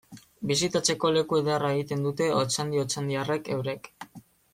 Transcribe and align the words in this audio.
Bisitatzeko 0.51 1.11
leku 1.17 1.37
ederra 1.39 1.69
egiten 1.73 2.01
dute 2.05 2.31
Otxandio 2.39 2.81
otxandiarrek 2.87 3.53
eurek. 3.57 3.91